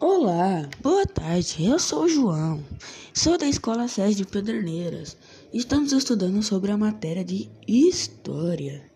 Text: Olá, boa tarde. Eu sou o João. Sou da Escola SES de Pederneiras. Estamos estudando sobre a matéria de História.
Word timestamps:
Olá, 0.00 0.68
boa 0.80 1.04
tarde. 1.04 1.64
Eu 1.64 1.76
sou 1.76 2.04
o 2.04 2.08
João. 2.08 2.64
Sou 3.12 3.36
da 3.36 3.48
Escola 3.48 3.88
SES 3.88 4.14
de 4.16 4.24
Pederneiras. 4.24 5.16
Estamos 5.52 5.90
estudando 5.90 6.40
sobre 6.40 6.70
a 6.70 6.76
matéria 6.76 7.24
de 7.24 7.50
História. 7.66 8.88